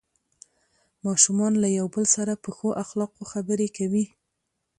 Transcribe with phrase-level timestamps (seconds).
[1.05, 4.05] ماشومان له یو بل سره په ښو اخلاقو خبرې کوي